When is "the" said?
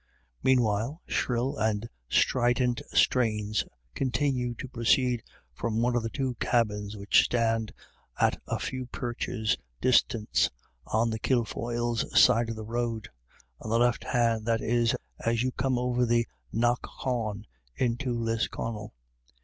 6.01-6.09, 11.11-11.19, 12.55-12.65, 13.69-13.77, 16.03-16.27